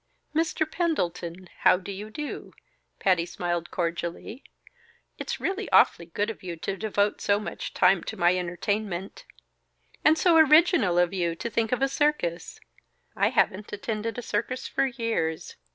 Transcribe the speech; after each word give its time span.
"Mr. 0.33 0.65
Pendleton! 0.65 1.47
How 1.59 1.77
do 1.77 1.91
you 1.91 2.09
do?" 2.09 2.53
Patty 2.97 3.23
smiled 3.27 3.69
cordially. 3.69 4.43
"It's 5.19 5.39
really 5.39 5.69
awfully 5.69 6.07
good 6.07 6.31
of 6.31 6.41
you 6.41 6.55
to 6.57 6.75
devote 6.75 7.21
so 7.21 7.39
much 7.39 7.75
time 7.75 8.03
to 8.05 8.17
my 8.17 8.35
entertainment. 8.35 9.25
And 10.03 10.17
so 10.17 10.37
original 10.37 10.97
of 10.97 11.13
you 11.13 11.35
to 11.35 11.49
think 11.51 11.71
of 11.71 11.83
a 11.83 11.87
circus! 11.87 12.59
I 13.15 13.29
haven't 13.29 13.71
attended 13.71 14.17
a 14.17 14.23
circus 14.23 14.67
for 14.67 14.87
years. 14.87 15.55